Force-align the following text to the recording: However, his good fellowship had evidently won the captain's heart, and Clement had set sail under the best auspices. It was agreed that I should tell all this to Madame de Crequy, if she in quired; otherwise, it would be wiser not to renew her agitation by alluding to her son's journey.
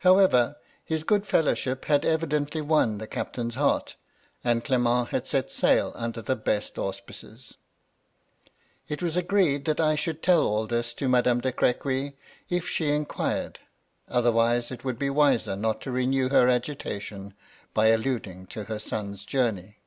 However, 0.00 0.56
his 0.84 1.04
good 1.04 1.26
fellowship 1.26 1.86
had 1.86 2.04
evidently 2.04 2.60
won 2.60 2.98
the 2.98 3.06
captain's 3.06 3.54
heart, 3.54 3.96
and 4.44 4.62
Clement 4.62 5.08
had 5.08 5.26
set 5.26 5.50
sail 5.50 5.92
under 5.94 6.20
the 6.20 6.36
best 6.36 6.78
auspices. 6.78 7.56
It 8.90 9.02
was 9.02 9.16
agreed 9.16 9.64
that 9.64 9.80
I 9.80 9.94
should 9.94 10.22
tell 10.22 10.42
all 10.46 10.66
this 10.66 10.92
to 10.92 11.08
Madame 11.08 11.40
de 11.40 11.50
Crequy, 11.50 12.12
if 12.50 12.68
she 12.68 12.90
in 12.90 13.06
quired; 13.06 13.58
otherwise, 14.06 14.70
it 14.70 14.84
would 14.84 14.98
be 14.98 15.08
wiser 15.08 15.56
not 15.56 15.80
to 15.80 15.90
renew 15.90 16.28
her 16.28 16.46
agitation 16.46 17.32
by 17.72 17.86
alluding 17.86 18.48
to 18.48 18.64
her 18.64 18.78
son's 18.78 19.24
journey. 19.24 19.78